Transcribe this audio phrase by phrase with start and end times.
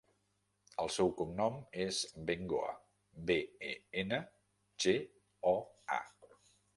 [0.83, 1.99] El seu cognom és
[2.29, 2.71] Bengoa:
[3.29, 3.37] be,
[3.73, 4.19] e, ena,
[4.87, 4.95] ge,
[5.55, 5.57] o,
[5.99, 6.03] a.